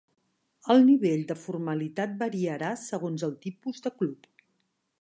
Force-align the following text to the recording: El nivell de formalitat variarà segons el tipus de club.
El 0.75 0.79
nivell 0.87 1.21
de 1.31 1.35
formalitat 1.41 2.17
variarà 2.23 2.73
segons 2.87 3.27
el 3.31 3.39
tipus 3.47 3.87
de 3.89 3.95
club. 4.01 4.33